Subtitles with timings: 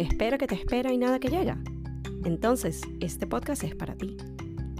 [0.00, 1.58] espera que te espera y nada que llega.
[2.24, 4.16] Entonces, este podcast es para ti.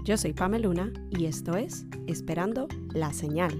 [0.03, 3.53] Yo soy Pameluna y esto es Esperando la Señal.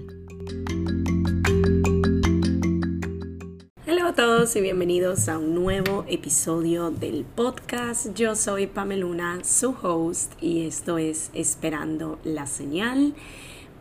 [3.86, 8.12] Hola a todos y bienvenidos a un nuevo episodio del podcast.
[8.14, 13.14] Yo soy Pameluna, su host, y esto es Esperando la Señal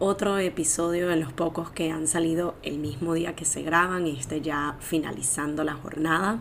[0.04, 4.42] otro episodio de los pocos que han salido el mismo día que se graban este
[4.42, 6.40] ya finalizando la jornada.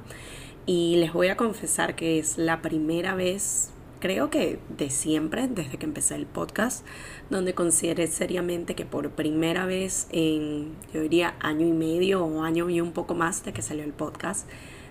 [0.66, 5.78] Y les voy a confesar que es la primera vez, creo que de siempre, desde
[5.78, 6.84] que empecé el podcast,
[7.28, 12.70] donde consideré seriamente que por primera vez en, yo diría, año y medio o año
[12.70, 14.48] y un poco más de que salió el podcast,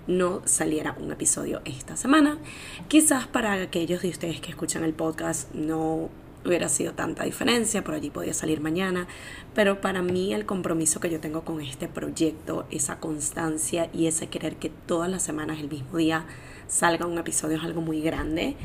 [0.08, 2.40] no saliera un episodio esta semana.
[2.88, 6.10] Quizás para aquellos de ustedes que escuchan el podcast no
[6.46, 9.08] hubiera sido tanta diferencia, por allí podía salir mañana,
[9.54, 14.28] pero para mí el compromiso que yo tengo con este proyecto, esa constancia y ese
[14.28, 16.26] querer que todas las semanas, el mismo día,
[16.68, 18.56] salga un episodio es algo muy grande.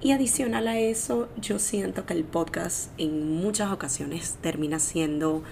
[0.00, 5.42] Y adicional a eso, yo siento que el podcast en muchas ocasiones termina siendo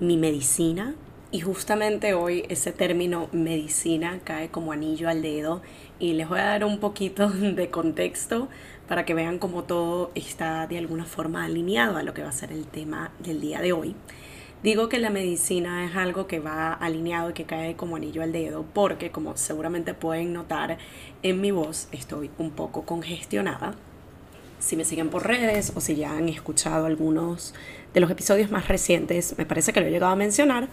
[0.00, 0.94] mi medicina.
[1.30, 5.62] Y justamente hoy ese término medicina cae como anillo al dedo
[6.00, 8.48] y les voy a dar un poquito de contexto
[8.88, 12.32] para que vean cómo todo está de alguna forma alineado a lo que va a
[12.32, 13.94] ser el tema del día de hoy.
[14.62, 18.32] Digo que la medicina es algo que va alineado y que cae como anillo al
[18.32, 20.76] dedo porque como seguramente pueden notar
[21.22, 23.74] en mi voz estoy un poco congestionada.
[24.58, 27.54] Si me siguen por redes o si ya han escuchado algunos
[27.94, 30.68] de los episodios más recientes, me parece que lo he llegado a mencionar,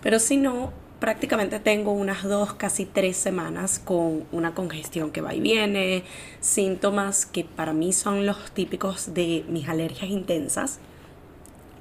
[0.00, 5.34] pero si no, prácticamente tengo unas dos, casi tres semanas con una congestión que va
[5.34, 6.04] y viene,
[6.40, 10.80] síntomas que para mí son los típicos de mis alergias intensas.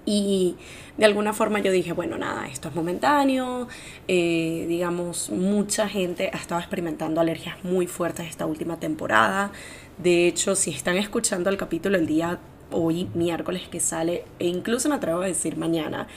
[0.07, 0.55] Y
[0.97, 3.67] de alguna forma yo dije, bueno, nada, esto es momentáneo.
[4.07, 9.52] Eh, digamos, mucha gente ha estado experimentando alergias muy fuertes esta última temporada.
[9.97, 12.39] De hecho, si están escuchando el capítulo el día
[12.71, 16.07] hoy miércoles que sale, e incluso me atrevo a decir mañana,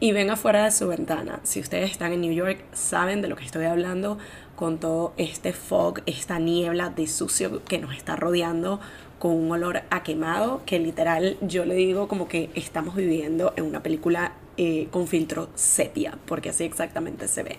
[0.00, 1.40] y ven afuera de su ventana.
[1.42, 4.18] Si ustedes están en New York, saben de lo que estoy hablando
[4.56, 8.80] con todo este fog, esta niebla de sucio que nos está rodeando
[9.18, 13.64] con un olor a quemado que literal yo le digo como que estamos viviendo en
[13.64, 17.58] una película eh, con filtro sepia, porque así exactamente se ve.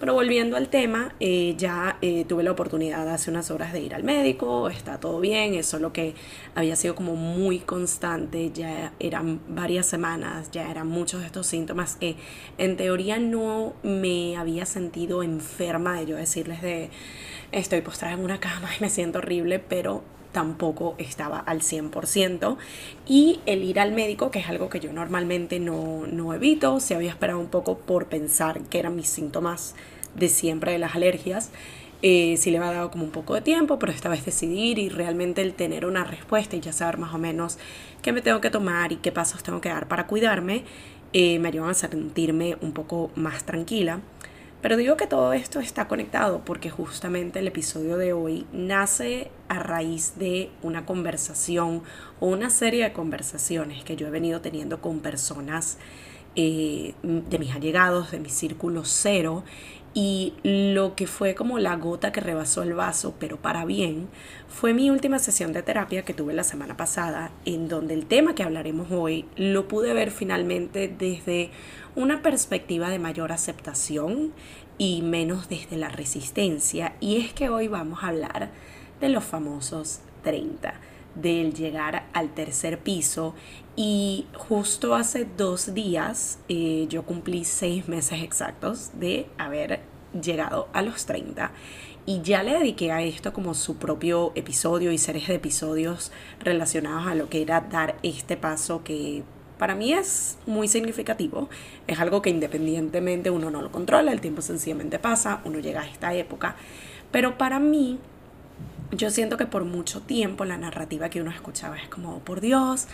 [0.00, 3.94] Pero volviendo al tema, eh, ya eh, tuve la oportunidad hace unas horas de ir
[3.94, 6.14] al médico, está todo bien, eso es lo que
[6.54, 11.96] había sido como muy constante, ya eran varias semanas, ya eran muchos de estos síntomas
[11.96, 12.16] que
[12.56, 16.88] en teoría no me había sentido enferma de yo decirles de
[17.52, 20.02] estoy postrada en una cama y me siento horrible, pero
[20.32, 22.56] tampoco estaba al 100%.
[23.06, 26.94] Y el ir al médico, que es algo que yo normalmente no, no evito, se
[26.94, 29.74] había esperado un poco por pensar que eran mis síntomas
[30.14, 31.50] de siempre de las alergias.
[32.02, 34.88] Eh, sí le ha dado como un poco de tiempo, pero esta vez decidir y
[34.88, 37.58] realmente el tener una respuesta y ya saber más o menos
[38.00, 40.64] qué me tengo que tomar y qué pasos tengo que dar para cuidarme,
[41.12, 44.00] eh, me ayudan a sentirme un poco más tranquila.
[44.62, 49.58] Pero digo que todo esto está conectado porque justamente el episodio de hoy nace a
[49.58, 51.82] raíz de una conversación
[52.20, 55.78] o una serie de conversaciones que yo he venido teniendo con personas
[56.36, 59.44] eh, de mis allegados, de mi círculo cero,
[59.92, 64.08] y lo que fue como la gota que rebasó el vaso, pero para bien,
[64.48, 68.34] fue mi última sesión de terapia que tuve la semana pasada, en donde el tema
[68.34, 71.50] que hablaremos hoy lo pude ver finalmente desde
[71.96, 74.32] una perspectiva de mayor aceptación
[74.78, 76.94] y menos desde la resistencia.
[77.00, 78.50] Y es que hoy vamos a hablar
[79.00, 80.74] de los famosos 30,
[81.14, 83.34] del llegar al tercer piso.
[83.76, 89.80] Y justo hace dos días eh, yo cumplí seis meses exactos de haber
[90.12, 91.52] llegado a los 30
[92.06, 96.10] y ya le dediqué a esto como su propio episodio y series de episodios
[96.40, 99.22] relacionados a lo que era dar este paso que
[99.58, 101.50] para mí es muy significativo.
[101.86, 105.86] Es algo que independientemente uno no lo controla, el tiempo sencillamente pasa, uno llega a
[105.86, 106.56] esta época.
[107.12, 107.98] Pero para mí
[108.92, 112.88] yo siento que por mucho tiempo la narrativa que uno escuchaba es como, por Dios,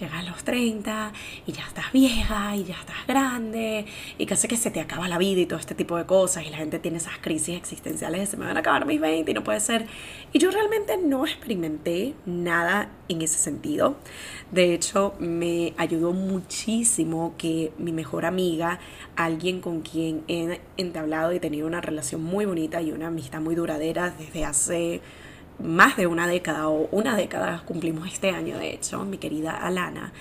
[0.00, 1.12] llegas a los 30
[1.46, 3.84] y ya estás vieja y ya estás grande
[4.16, 6.50] y casi que se te acaba la vida y todo este tipo de cosas y
[6.50, 9.34] la gente tiene esas crisis existenciales de se me van a acabar mis 20 y
[9.34, 9.86] no puede ser.
[10.32, 13.96] Y yo realmente no experimenté nada en ese sentido.
[14.50, 18.78] De hecho, me ayudó muchísimo que mi mejor amiga,
[19.16, 23.54] alguien con quien he entablado y tenido una relación muy bonita y una amistad muy
[23.54, 25.00] duradera desde hace
[25.58, 30.12] más de una década o una década cumplimos este año de hecho, mi querida Alana,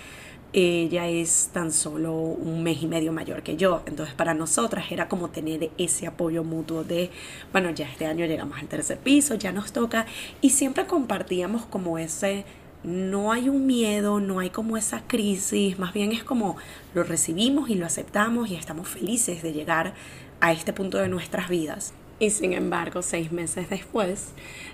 [0.53, 3.83] ella es tan solo un mes y medio mayor que yo.
[3.85, 7.09] Entonces para nosotras era como tener ese apoyo mutuo de,
[7.51, 10.05] bueno, ya este año llegamos al tercer piso, ya nos toca.
[10.41, 12.43] Y siempre compartíamos como ese,
[12.83, 16.57] no hay un miedo, no hay como esa crisis, más bien es como
[16.93, 19.93] lo recibimos y lo aceptamos y estamos felices de llegar
[20.41, 21.93] a este punto de nuestras vidas.
[22.21, 24.27] Y sin embargo, seis meses después,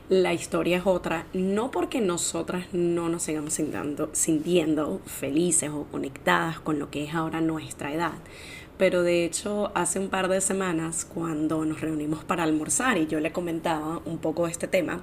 [0.09, 6.59] la historia es otra, no porque nosotras no nos sigamos sintiendo, sintiendo felices o conectadas
[6.59, 8.15] con lo que es ahora nuestra edad,
[8.77, 13.21] pero de hecho hace un par de semanas cuando nos reunimos para almorzar y yo
[13.21, 15.01] le comentaba un poco este tema,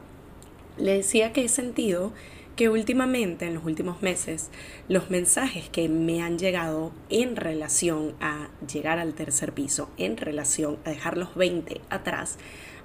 [0.76, 2.12] le decía que he sentido
[2.56, 4.50] que últimamente, en los últimos meses,
[4.88, 10.78] los mensajes que me han llegado en relación a llegar al tercer piso, en relación
[10.84, 12.38] a dejar los 20 atrás,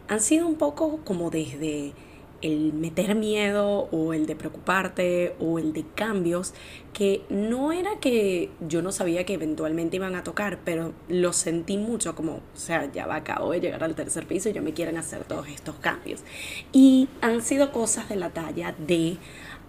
[0.07, 1.93] han sido un poco como desde
[2.41, 6.53] el meter miedo o el de preocuparte o el de cambios
[6.93, 11.77] que no era que yo no sabía que eventualmente iban a tocar, pero lo sentí
[11.77, 14.73] mucho como, o sea, ya va, acabo de llegar al tercer piso y ya me
[14.73, 16.23] quieren hacer todos estos cambios.
[16.71, 19.17] Y han sido cosas de la talla de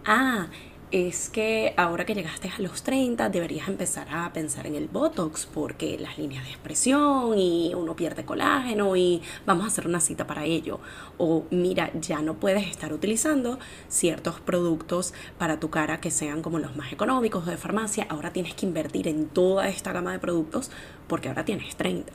[0.05, 0.49] ah,
[0.91, 5.47] es que ahora que llegaste a los 30 deberías empezar a pensar en el Botox
[5.47, 10.27] porque las líneas de expresión y uno pierde colágeno y vamos a hacer una cita
[10.27, 10.81] para ello.
[11.19, 13.59] O mira, ya no puedes estar utilizando
[13.89, 18.07] ciertos productos para tu cara que sean como los más económicos de farmacia.
[18.09, 20.71] Ahora tienes que invertir en toda esta gama de productos
[21.11, 22.12] porque ahora tienes 30.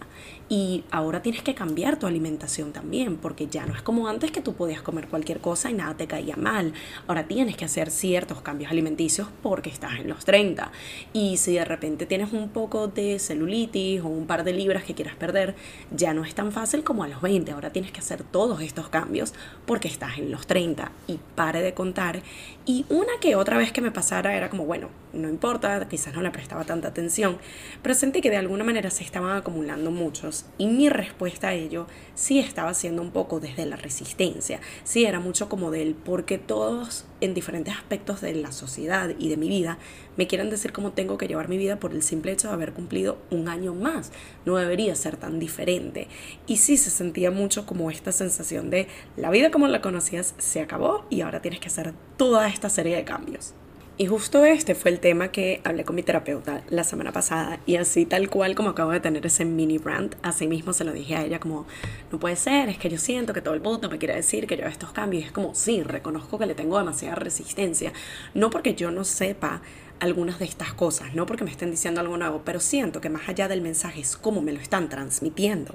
[0.47, 4.39] Y ahora tienes que cambiar tu alimentación también, porque ya no es como antes que
[4.41, 6.71] tú podías comer cualquier cosa y nada te caía mal.
[7.05, 10.71] Ahora tienes que hacer ciertos cambios alimenticios porque estás en los 30.
[11.11, 14.93] Y si de repente tienes un poco de celulitis o un par de libras que
[14.93, 15.55] quieras perder,
[15.91, 17.51] ya no es tan fácil como a los 20.
[17.51, 19.33] Ahora tienes que hacer todos estos cambios
[19.65, 20.89] porque estás en los 30.
[21.07, 22.21] Y pare de contar.
[22.65, 26.21] Y una que otra vez que me pasara era como, bueno, no importa, quizás no
[26.21, 27.37] le prestaba tanta atención,
[27.81, 30.45] pero sentí que de alguna manera se estaban acumulando muchos.
[30.57, 35.19] Y mi respuesta a ello sí estaba siendo un poco desde la resistencia, sí era
[35.19, 39.77] mucho como del porque todos en diferentes aspectos de la sociedad y de mi vida
[40.17, 42.73] me quieren decir cómo tengo que llevar mi vida por el simple hecho de haber
[42.73, 44.11] cumplido un año más,
[44.45, 46.07] no debería ser tan diferente.
[46.47, 48.87] Y sí se sentía mucho como esta sensación de
[49.17, 52.95] la vida como la conocías se acabó y ahora tienes que hacer toda esta serie
[52.95, 53.53] de cambios.
[53.97, 57.77] Y justo este fue el tema que hablé con mi terapeuta la semana pasada y
[57.77, 61.15] así tal cual como acabo de tener ese mini brand, así mismo se lo dije
[61.15, 61.65] a ella como,
[62.11, 64.57] no puede ser, es que yo siento que todo el mundo me quiere decir que
[64.57, 67.93] yo estos cambios y es como, sí, reconozco que le tengo demasiada resistencia,
[68.33, 69.61] no porque yo no sepa
[70.01, 73.29] algunas de estas cosas, no porque me estén diciendo algo nuevo, pero siento que más
[73.29, 75.73] allá del mensaje es cómo me lo están transmitiendo.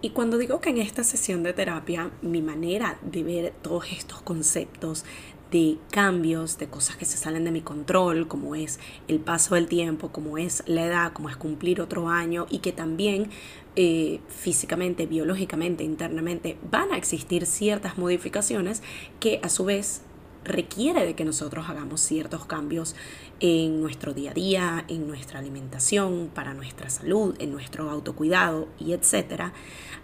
[0.00, 4.22] Y cuando digo que en esta sesión de terapia mi manera de ver todos estos
[4.22, 5.04] conceptos,
[5.50, 8.78] de cambios, de cosas que se salen de mi control, como es
[9.08, 12.72] el paso del tiempo, como es la edad, como es cumplir otro año y que
[12.72, 13.30] también
[13.76, 18.82] eh, físicamente, biológicamente, internamente van a existir ciertas modificaciones
[19.20, 20.02] que a su vez
[20.44, 22.96] requiere de que nosotros hagamos ciertos cambios
[23.40, 28.92] en nuestro día a día, en nuestra alimentación, para nuestra salud, en nuestro autocuidado y
[28.92, 29.52] etcétera.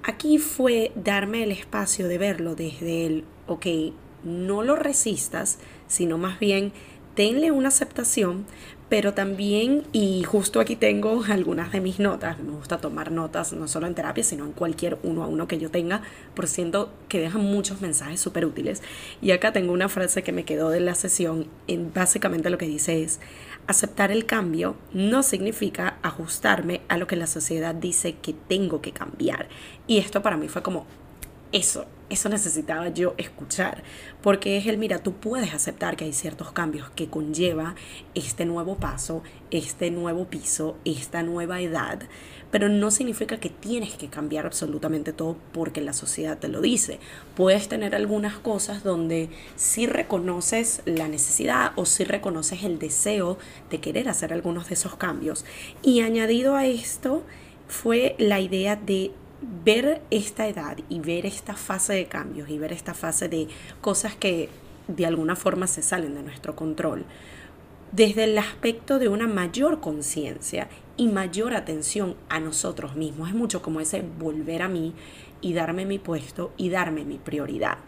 [0.03, 3.67] Aquí fue darme el espacio de verlo desde el, ok,
[4.25, 6.73] no lo resistas, sino más bien
[7.15, 8.45] tenle una aceptación,
[8.89, 13.67] pero también, y justo aquí tengo algunas de mis notas, me gusta tomar notas no
[13.67, 16.03] solo en terapia, sino en cualquier uno a uno que yo tenga,
[16.35, 18.83] por siento que dejan muchos mensajes súper útiles.
[19.23, 22.67] Y acá tengo una frase que me quedó de la sesión, en básicamente lo que
[22.67, 23.21] dice es,
[23.67, 28.93] aceptar el cambio no significa ajustarme a lo que la sociedad dice que tengo que
[28.93, 29.49] cambiar.
[29.87, 30.87] Y esto para mí fue como,
[31.53, 33.83] eso, eso necesitaba yo escuchar,
[34.23, 37.75] porque es el, mira, tú puedes aceptar que hay ciertos cambios que conlleva
[38.15, 42.01] este nuevo paso, este nuevo piso, esta nueva edad,
[42.51, 47.01] pero no significa que tienes que cambiar absolutamente todo porque la sociedad te lo dice.
[47.35, 53.39] Puedes tener algunas cosas donde sí reconoces la necesidad o sí reconoces el deseo
[53.71, 55.45] de querer hacer algunos de esos cambios.
[55.83, 57.25] Y añadido a esto
[57.67, 59.11] fue la idea de
[59.65, 63.49] ver esta edad y ver esta fase de cambios y ver esta fase de
[63.81, 64.49] cosas que
[64.89, 67.05] de alguna forma se salen de nuestro control,
[67.93, 73.29] desde el aspecto de una mayor conciencia y mayor atención a nosotros mismos.
[73.29, 74.95] Es mucho como ese volver a mí
[75.41, 77.79] y darme mi puesto y darme mi prioridad.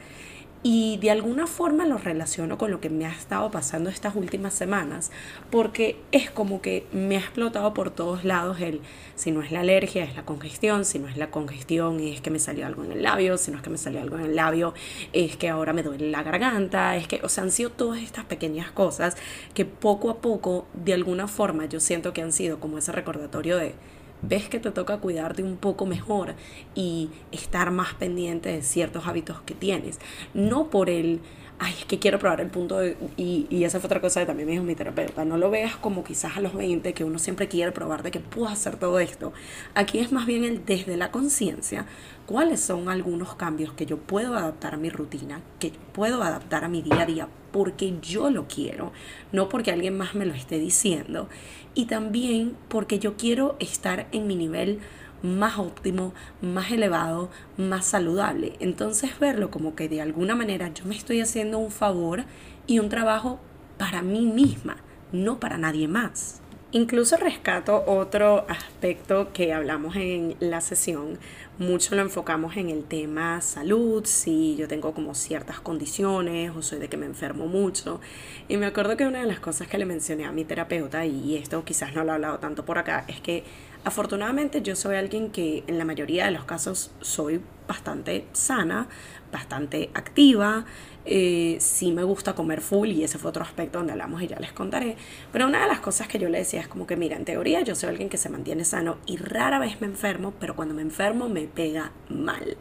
[0.69, 4.53] Y de alguna forma lo relaciono con lo que me ha estado pasando estas últimas
[4.53, 5.13] semanas,
[5.49, 8.81] porque es como que me ha explotado por todos lados el,
[9.15, 12.31] si no es la alergia, es la congestión, si no es la congestión, es que
[12.31, 14.35] me salió algo en el labio, si no es que me salió algo en el
[14.35, 14.75] labio,
[15.13, 18.25] es que ahora me duele la garganta, es que, o sea, han sido todas estas
[18.25, 19.17] pequeñas cosas
[19.55, 23.57] que poco a poco, de alguna forma, yo siento que han sido como ese recordatorio
[23.57, 23.77] de
[24.23, 26.35] ves que te toca cuidarte un poco mejor
[26.75, 29.99] y estar más pendiente de ciertos hábitos que tienes.
[30.35, 31.21] No por el,
[31.59, 34.27] ay, es que quiero probar el punto de, y, y esa fue otra cosa que
[34.27, 37.19] también me dijo mi terapeuta, no lo veas como quizás a los 20 que uno
[37.19, 39.33] siempre quiere probar de que puedo hacer todo esto.
[39.75, 41.87] Aquí es más bien el desde la conciencia,
[42.27, 46.69] cuáles son algunos cambios que yo puedo adaptar a mi rutina, que puedo adaptar a
[46.69, 48.93] mi día a día porque yo lo quiero,
[49.33, 51.29] no porque alguien más me lo esté diciendo.
[51.75, 54.81] Y también porque yo quiero estar en mi nivel
[55.27, 58.55] más óptimo, más elevado, más saludable.
[58.61, 62.25] Entonces verlo como que de alguna manera yo me estoy haciendo un favor
[62.67, 63.39] y un trabajo
[63.79, 64.79] para mí misma,
[65.13, 66.41] no para nadie más.
[66.73, 71.19] Incluso rescato otro aspecto que hablamos en la sesión.
[71.59, 76.79] Mucho lo enfocamos en el tema salud, si yo tengo como ciertas condiciones o soy
[76.79, 77.99] de que me enfermo mucho.
[78.47, 81.35] Y me acuerdo que una de las cosas que le mencioné a mi terapeuta, y
[81.35, 83.43] esto quizás no lo he hablado tanto por acá, es que
[83.85, 88.89] afortunadamente yo soy alguien que en la mayoría de los casos soy bastante sana,
[89.33, 90.67] bastante activa,
[91.09, 94.41] eh, sí me gusta comer full y ese fue otro aspecto donde hablamos y ya
[94.41, 94.97] les contaré.
[95.33, 97.61] Pero una de las cosas que yo le decía es como que, mira, en teoría
[97.63, 100.83] yo soy alguien que se mantiene sano y rara vez me enfermo, pero cuando me
[100.83, 102.57] enfermo me pega mal.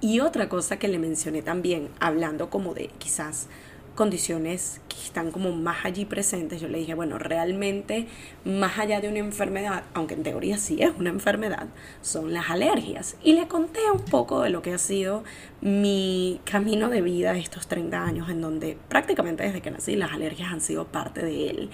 [0.00, 3.48] Y otra cosa que le mencioné también, hablando como de quizás
[3.94, 8.06] condiciones que están como más allí presentes, yo le dije, bueno, realmente
[8.44, 11.68] más allá de una enfermedad, aunque en teoría sí es una enfermedad,
[12.02, 13.16] son las alergias.
[13.22, 15.24] Y le conté un poco de lo que ha sido
[15.60, 20.52] mi camino de vida estos 30 años, en donde prácticamente desde que nací las alergias
[20.52, 21.70] han sido parte de él.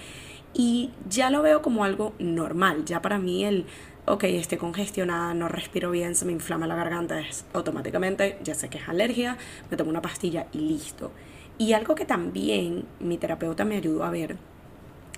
[0.53, 3.65] Y ya lo veo como algo normal, ya para mí el
[4.11, 8.67] ok, estoy congestionada, no respiro bien, se me inflama la garganta, es automáticamente, ya sé
[8.67, 9.37] que es alergia,
[9.69, 11.13] me tomo una pastilla y listo.
[11.57, 14.35] Y algo que también mi terapeuta me ayudó a ver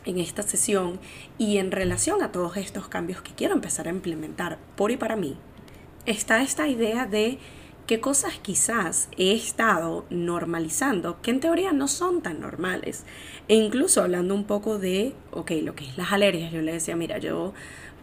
[0.05, 0.99] en esta sesión
[1.39, 5.15] y en relación a todos estos cambios que quiero empezar a implementar por y para
[5.15, 5.37] mí,
[6.05, 7.39] está esta idea de
[7.87, 13.05] qué cosas quizás he estado normalizando que en teoría no son tan normales.
[13.47, 16.95] E incluso hablando un poco de, ok, lo que es las alergias, yo le decía,
[16.95, 17.53] mira, yo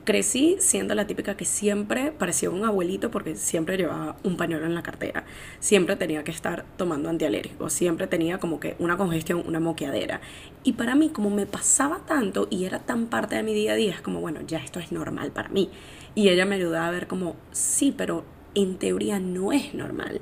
[0.05, 4.75] crecí siendo la típica que siempre parecía un abuelito porque siempre llevaba un pañuelo en
[4.75, 5.25] la cartera,
[5.59, 10.21] siempre tenía que estar tomando antialérgicos, siempre tenía como que una congestión, una moqueadera.
[10.65, 13.77] Y para mí, como me pasaba tanto y era tan parte de mi día a
[13.77, 15.71] día, es como, bueno, ya esto es normal para mí.
[16.15, 20.21] Y ella me ayudaba a ver como, sí, pero en teoría no es normal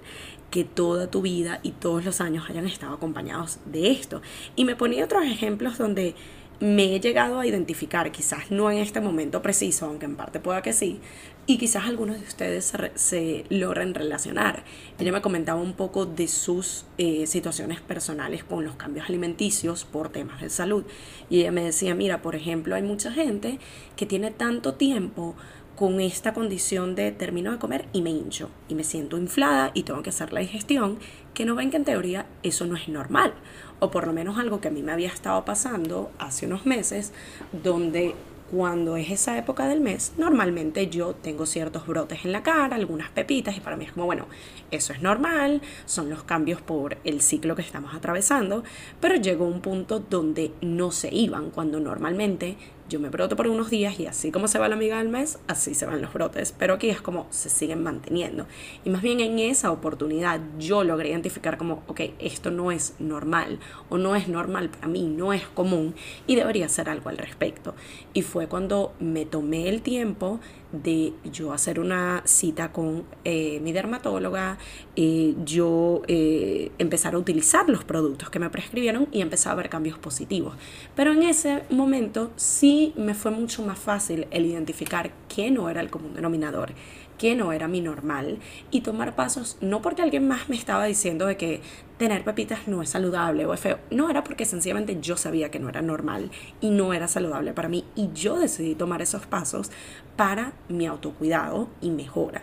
[0.51, 4.23] que toda tu vida y todos los años hayan estado acompañados de esto.
[4.57, 6.15] Y me ponía otros ejemplos donde
[6.61, 10.63] me he llegado a identificar, quizás no en este momento preciso, aunque en parte pueda
[10.63, 11.01] que sí,
[11.47, 14.65] y quizás algunos de ustedes se, logren relacionar.
[14.99, 20.11] Ella me comentaba un poco de sus eh, situaciones personales con los cambios alimenticios por
[20.11, 20.85] temas de salud.
[21.31, 23.61] Y ella me decía, mira, por ejemplo, hay mucha gente
[23.97, 25.37] que tiene tanto tiempo
[25.79, 29.85] con esta condición de termino de comer y me hincho y me siento inflada y
[29.85, 30.99] tengo que hacer la digestión,
[31.35, 33.33] que no ven que en teoría eso no es normal,
[33.81, 37.13] o por lo menos algo que a mí me había estado pasando hace unos meses,
[37.53, 38.15] donde
[38.51, 43.11] cuando es esa época del mes, normalmente yo tengo ciertos brotes en la cara, algunas
[43.11, 44.27] pepitas, y para mí es como, bueno,
[44.71, 48.65] eso es normal, son los cambios por el ciclo que estamos atravesando,
[49.01, 52.57] pero llegó un punto donde no se iban, cuando normalmente
[52.89, 55.39] yo me broto por unos días y así como se va la amiga del mes,
[55.47, 56.55] así se van los brotes.
[56.59, 58.47] Pero aquí es como se siguen manteniendo.
[58.85, 63.59] Y más bien en esa oportunidad yo logré identificar como, ok, esto no es normal
[63.89, 65.95] o no es normal para mí, no es común
[66.27, 67.75] y debería hacer algo al respecto.
[68.15, 70.41] Y fue cuando me tomé el tiempo
[70.73, 74.59] de yo hacer una cita con eh, mi dermatóloga,
[74.97, 79.71] eh, yo eh, empezar a utilizar los productos que me prescribieron y empezar a ver
[79.71, 80.55] cambios positivos.
[80.95, 85.81] Pero en ese momento sí me fue mucho más fácil el identificar que no era
[85.81, 86.73] el común denominador,
[87.19, 88.39] que no era mi normal
[88.71, 91.61] y tomar pasos, no porque alguien más me estaba diciendo de que
[91.99, 95.59] tener pepitas no es saludable o es feo, no era porque sencillamente yo sabía que
[95.59, 96.31] no era normal
[96.61, 99.71] y no era saludable para mí y yo decidí tomar esos pasos
[100.17, 102.43] para mi autocuidado y mejora.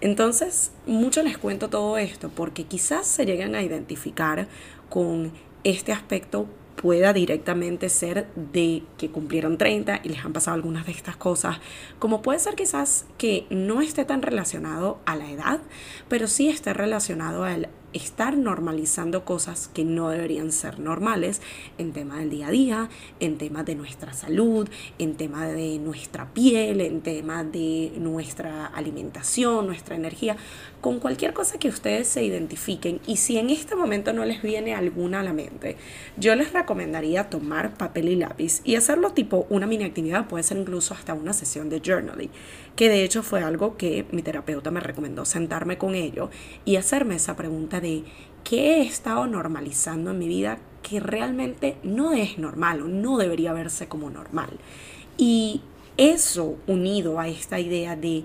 [0.00, 4.46] Entonces, mucho les cuento todo esto porque quizás se lleguen a identificar
[4.90, 5.32] con
[5.64, 6.46] este aspecto
[6.86, 11.58] pueda directamente ser de que cumplieron 30 y les han pasado algunas de estas cosas,
[11.98, 15.58] como puede ser quizás que no esté tan relacionado a la edad,
[16.08, 21.40] pero sí esté relacionado al estar normalizando cosas que no deberían ser normales
[21.78, 22.88] en tema del día a día,
[23.20, 29.66] en tema de nuestra salud, en tema de nuestra piel, en tema de nuestra alimentación,
[29.66, 30.36] nuestra energía,
[30.86, 34.72] con cualquier cosa que ustedes se identifiquen y si en este momento no les viene
[34.72, 35.76] alguna a la mente,
[36.16, 40.58] yo les recomendaría tomar papel y lápiz y hacerlo tipo una mini actividad, puede ser
[40.58, 42.30] incluso hasta una sesión de journaling,
[42.76, 46.30] que de hecho fue algo que mi terapeuta me recomendó sentarme con ello
[46.64, 48.04] y hacerme esa pregunta de
[48.44, 53.52] qué he estado normalizando en mi vida que realmente no es normal o no debería
[53.52, 54.50] verse como normal.
[55.18, 55.62] Y
[55.96, 58.22] eso unido a esta idea de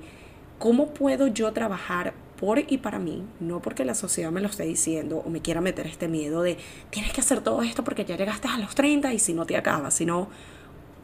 [0.59, 4.63] cómo puedo yo trabajar por y para mí, no porque la sociedad me lo esté
[4.63, 6.57] diciendo o me quiera meter este miedo de
[6.89, 9.55] tienes que hacer todo esto porque ya llegaste a los 30 y si no te
[9.55, 10.27] acabas, sino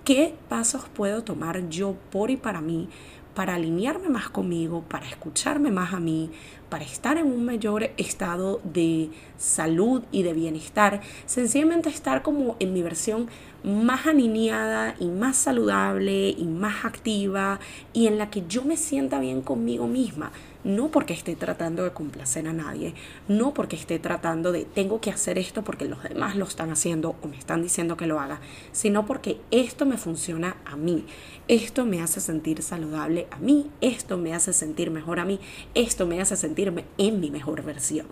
[0.03, 2.89] qué pasos puedo tomar yo por y para mí
[3.37, 6.31] para alinearme más conmigo, para escucharme más a mí,
[6.69, 12.73] para estar en un mayor estado de salud y de bienestar, sencillamente estar como en
[12.73, 13.27] mi versión
[13.63, 17.59] más alineada y más saludable y más activa
[17.93, 20.31] y en la que yo me sienta bien conmigo misma
[20.67, 22.93] no porque esté tratando de complacer a nadie,
[23.29, 27.15] no porque esté tratando de tengo que hacer esto porque los demás lo están haciendo
[27.21, 28.41] o me están diciendo que lo haga,
[28.73, 31.05] sino porque esto me funciona a mí,
[31.47, 35.39] esto me hace sentir saludable a mí, esto me hace sentir mejor a mí,
[35.73, 38.07] esto me hace sentirme en mi mejor versión.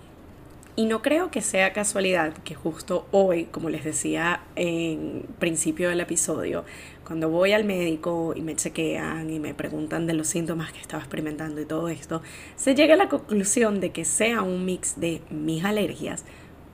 [0.78, 6.02] Y no creo que sea casualidad que justo hoy, como les decía en principio del
[6.02, 6.66] episodio,
[7.06, 11.02] cuando voy al médico y me chequean y me preguntan de los síntomas que estaba
[11.02, 12.22] experimentando y todo esto,
[12.56, 16.26] se llega a la conclusión de que sea un mix de mis alergias,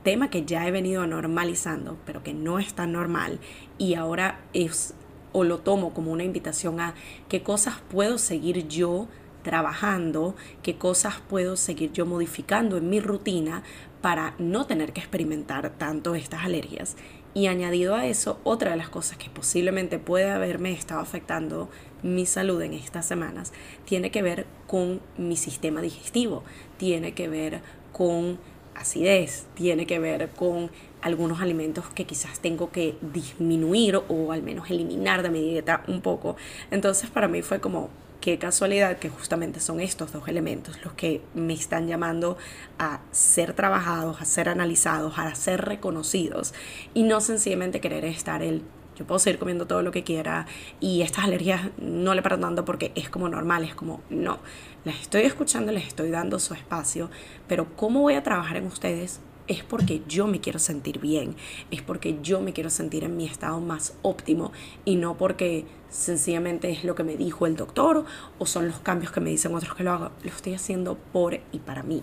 [0.02, 3.38] tema que ya he venido normalizando, pero que no es tan normal
[3.78, 4.94] y ahora es
[5.32, 6.94] o lo tomo como una invitación a
[7.28, 9.08] qué cosas puedo seguir yo
[9.42, 13.62] trabajando, qué cosas puedo seguir yo modificando en mi rutina
[14.00, 16.96] para no tener que experimentar tanto estas alergias.
[17.34, 21.70] Y añadido a eso, otra de las cosas que posiblemente puede haberme estado afectando
[22.02, 23.52] mi salud en estas semanas
[23.84, 26.42] tiene que ver con mi sistema digestivo,
[26.76, 27.60] tiene que ver
[27.92, 28.38] con
[28.74, 30.70] acidez, tiene que ver con
[31.00, 36.00] algunos alimentos que quizás tengo que disminuir o al menos eliminar de mi dieta un
[36.00, 36.36] poco.
[36.70, 37.90] Entonces para mí fue como,
[38.22, 42.38] qué casualidad que justamente son estos dos elementos los que me están llamando
[42.78, 46.54] a ser trabajados, a ser analizados, a ser reconocidos
[46.94, 48.62] y no sencillamente querer estar el
[48.94, 50.46] yo puedo seguir comiendo todo lo que quiera
[50.78, 54.38] y estas alergias no le paro tanto porque es como normal, es como no,
[54.84, 57.10] las estoy escuchando, les estoy dando su espacio,
[57.48, 59.20] pero ¿cómo voy a trabajar en ustedes?
[59.48, 61.34] es porque yo me quiero sentir bien,
[61.72, 64.52] es porque yo me quiero sentir en mi estado más óptimo
[64.84, 68.04] y no porque sencillamente es lo que me dijo el doctor
[68.38, 70.10] o son los cambios que me dicen otros que lo hago.
[70.22, 72.02] Lo estoy haciendo por y para mí.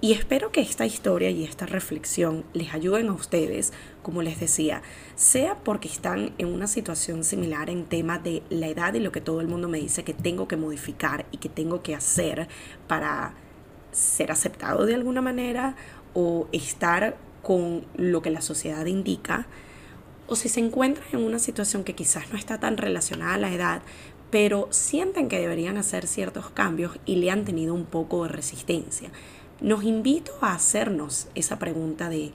[0.00, 3.72] Y espero que esta historia y esta reflexión les ayuden a ustedes,
[4.02, 4.82] como les decía,
[5.14, 9.22] sea porque están en una situación similar en tema de la edad y lo que
[9.22, 12.46] todo el mundo me dice que tengo que modificar y que tengo que hacer
[12.86, 13.34] para
[13.90, 15.76] ser aceptado de alguna manera
[16.12, 19.46] o estar con lo que la sociedad indica,
[20.26, 23.52] o si se encuentran en una situación que quizás no está tan relacionada a la
[23.52, 23.82] edad,
[24.30, 29.10] pero sienten que deberían hacer ciertos cambios y le han tenido un poco de resistencia.
[29.60, 32.32] Nos invito a hacernos esa pregunta de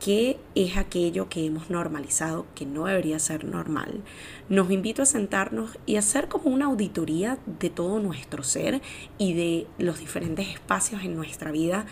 [0.00, 4.02] qué es aquello que hemos normalizado que no debería ser normal.
[4.48, 8.80] Nos invito a sentarnos y hacer como una auditoría de todo nuestro ser
[9.18, 11.86] y de los diferentes espacios en nuestra vida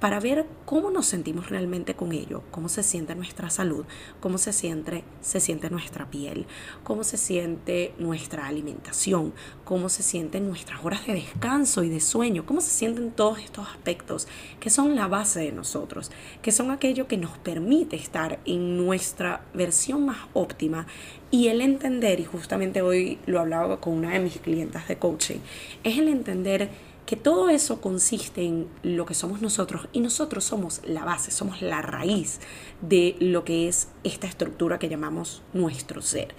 [0.00, 3.84] para ver cómo nos sentimos realmente con ello, cómo se siente nuestra salud,
[4.20, 6.46] cómo se siente, se siente nuestra piel,
[6.82, 9.32] cómo se siente nuestra alimentación,
[9.64, 13.66] cómo se sienten nuestras horas de descanso y de sueño, cómo se sienten todos estos
[13.68, 14.28] aspectos
[14.60, 16.10] que son la base de nosotros,
[16.42, 20.86] que son aquello que nos permite estar en nuestra versión más óptima
[21.30, 25.38] y el entender, y justamente hoy lo hablaba con una de mis clientas de coaching,
[25.82, 26.68] es el entender
[27.06, 31.60] que todo eso consiste en lo que somos nosotros y nosotros somos la base, somos
[31.60, 32.40] la raíz
[32.80, 36.34] de lo que es esta estructura que llamamos nuestro ser.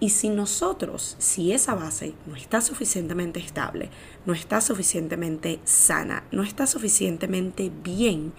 [0.00, 3.90] Y si nosotros, si esa base no está suficientemente estable,
[4.26, 8.32] no está suficientemente sana, no está suficientemente bien,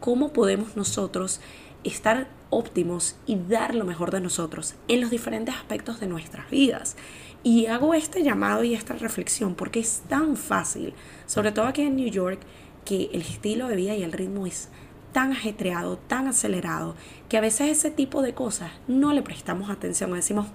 [0.00, 1.40] ¿cómo podemos nosotros
[1.84, 6.96] estar óptimos y dar lo mejor de nosotros en los diferentes aspectos de nuestras vidas?
[7.42, 10.94] Y hago este llamado y esta reflexión porque es tan fácil,
[11.26, 12.40] sobre todo aquí en New York,
[12.84, 14.68] que el estilo de vida y el ritmo es
[15.12, 16.94] tan ajetreado, tan acelerado,
[17.28, 20.46] que a veces ese tipo de cosas no le prestamos atención, decimos,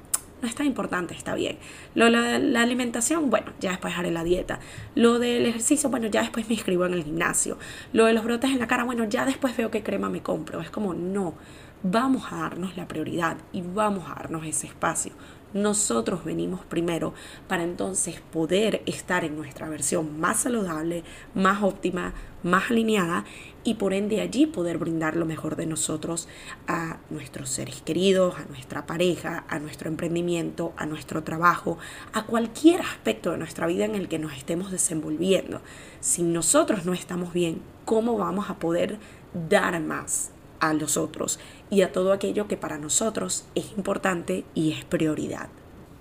[0.43, 1.57] no es tan importante, está bien.
[1.95, 4.59] Lo de la alimentación, bueno, ya después haré la dieta.
[4.93, 7.57] Lo del ejercicio, bueno, ya después me inscribo en el gimnasio.
[7.93, 10.59] Lo de los brotes en la cara, bueno, ya después veo qué crema me compro.
[10.59, 11.35] Es como, no,
[11.81, 15.13] vamos a darnos la prioridad y vamos a darnos ese espacio.
[15.53, 17.13] Nosotros venimos primero
[17.47, 21.03] para entonces poder estar en nuestra versión más saludable,
[21.35, 23.23] más óptima, más alineada
[23.63, 26.27] y por ende allí poder brindar lo mejor de nosotros
[26.67, 31.77] a nuestros seres queridos, a nuestra pareja, a nuestro emprendimiento, a nuestro trabajo,
[32.13, 35.61] a cualquier aspecto de nuestra vida en el que nos estemos desenvolviendo.
[35.99, 38.97] Si nosotros no estamos bien, ¿cómo vamos a poder
[39.33, 40.32] dar más?
[40.63, 45.49] A los otros y a todo aquello que para nosotros es importante y es prioridad.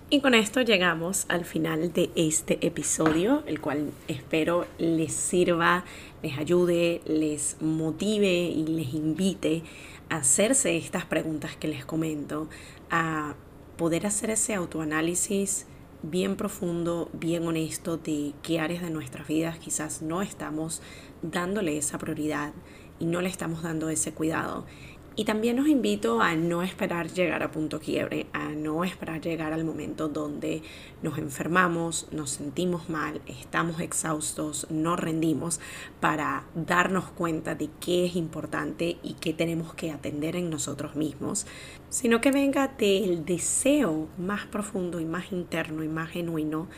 [0.08, 5.84] Y con esto llegamos al final de este episodio, el cual espero les sirva,
[6.22, 9.64] les ayude, les motive y les invite
[10.10, 12.48] a hacerse estas preguntas que les comento,
[12.88, 13.34] a
[13.76, 15.66] poder hacer ese autoanálisis
[16.02, 20.82] bien profundo, bien honesto de qué áreas de nuestras vidas quizás no estamos
[21.22, 22.52] dándole esa prioridad
[22.98, 24.64] y no le estamos dando ese cuidado.
[25.14, 29.52] Y también nos invito a no esperar llegar a punto quiebre, a no esperar llegar
[29.52, 30.62] al momento donde
[31.02, 35.60] nos enfermamos, nos sentimos mal, estamos exhaustos, no rendimos,
[36.00, 41.46] para darnos cuenta de qué es importante y qué tenemos que atender en nosotros mismos,
[41.90, 46.68] sino que venga del deseo más profundo y más interno y más genuino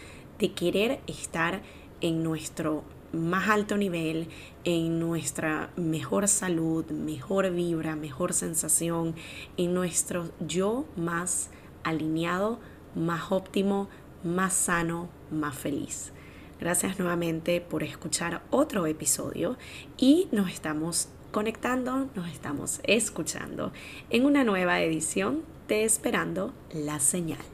[0.40, 1.62] de querer estar
[2.00, 2.82] en nuestro
[3.14, 4.28] más alto nivel,
[4.64, 9.14] en nuestra mejor salud, mejor vibra, mejor sensación,
[9.56, 11.50] en nuestro yo más
[11.82, 12.58] alineado,
[12.94, 13.88] más óptimo,
[14.22, 16.12] más sano, más feliz.
[16.60, 19.56] Gracias nuevamente por escuchar otro episodio
[19.96, 23.72] y nos estamos conectando, nos estamos escuchando
[24.10, 27.53] en una nueva edición de Esperando la Señal.